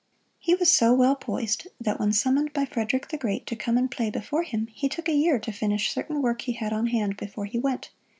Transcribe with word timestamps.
He 0.39 0.55
was 0.55 0.71
so 0.71 0.95
well 0.95 1.15
poised 1.15 1.67
that 1.79 1.99
when 1.99 2.11
summoned 2.11 2.53
by 2.53 2.65
Frederick 2.65 3.09
the 3.09 3.19
Great 3.19 3.45
to 3.45 3.55
come 3.55 3.77
and 3.77 3.91
play 3.91 4.09
before 4.09 4.41
him, 4.41 4.65
he 4.73 4.89
took 4.89 5.07
a 5.07 5.13
year 5.13 5.37
to 5.37 5.51
finish 5.51 5.91
certain 5.93 6.23
work 6.23 6.41
he 6.41 6.53
had 6.53 6.73
on 6.73 6.87
hand 6.87 7.17
before 7.17 7.45
he 7.45 7.59
went. 7.59 7.91